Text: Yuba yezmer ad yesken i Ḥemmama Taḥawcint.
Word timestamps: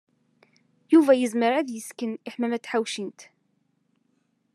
Yuba 0.93 1.13
yezmer 1.15 1.51
ad 1.55 1.69
yesken 1.71 2.11
i 2.27 2.29
Ḥemmama 2.33 2.57
Taḥawcint. 2.63 3.21